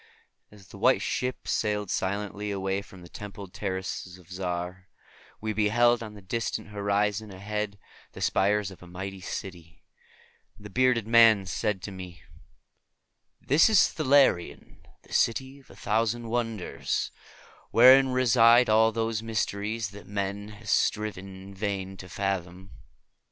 As 0.49 0.69
the 0.69 0.79
White 0.79 1.03
Ship 1.03 1.47
sailed 1.47 1.91
silently 1.91 2.49
away 2.49 2.81
from 2.81 3.03
the 3.03 3.07
templed 3.07 3.53
terraces 3.53 4.17
of 4.17 4.31
Zar, 4.31 4.87
we 5.39 5.53
beheld 5.53 6.01
on 6.01 6.15
the 6.15 6.23
distant 6.23 6.69
horizon 6.69 7.29
ahead 7.31 7.77
the 8.13 8.19
spires 8.21 8.71
of 8.71 8.81
a 8.81 8.87
mighty 8.87 9.21
city; 9.21 9.83
and 10.57 10.65
the 10.65 10.71
bearded 10.71 11.05
man 11.07 11.45
said 11.45 11.83
to 11.83 11.91
me, 11.91 12.23
"This 13.39 13.69
is 13.69 13.89
Thalarion, 13.93 14.77
the 15.03 15.13
City 15.13 15.59
of 15.59 15.69
a 15.69 15.75
Thousand 15.75 16.29
Wonders, 16.29 17.11
wherein 17.69 18.09
reside 18.09 18.69
all 18.71 18.91
those 18.91 19.21
mysteries 19.21 19.91
that 19.91 20.07
man 20.07 20.47
has 20.47 20.71
striven 20.71 21.27
in 21.43 21.53
vain 21.53 21.95
to 21.97 22.09
fathom." 22.09 22.71